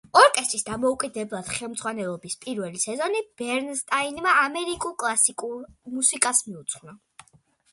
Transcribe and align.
ორკესტრის 0.19 0.63
დამოუკიდებლად 0.67 1.51
ხელმძღვანელობის 1.57 2.37
პირველი 2.45 2.81
სეზონი 2.85 3.21
ბერნსტაინმა 3.43 4.33
ამერიკულ 4.47 4.97
კლასიკურ 5.05 5.61
მუსიკას 5.99 6.41
მიუძღვნა. 6.49 6.99